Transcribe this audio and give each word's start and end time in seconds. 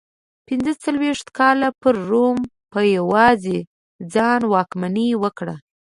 پنځه 0.47 0.73
څلوېښت 0.83 1.27
کاله 1.37 1.69
پر 1.81 1.93
روم 2.09 2.37
په 2.71 2.79
یوازې 2.97 3.57
ځان 4.13 4.41
واکمني 4.53 5.09
وکړه 5.23 5.55